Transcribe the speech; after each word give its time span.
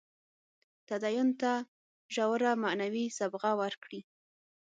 تدین 0.87 1.27
ته 1.41 1.51
ژوره 2.13 2.51
معنوي 2.63 3.05
صبغه 3.17 3.49
ورکړي. 3.61 4.01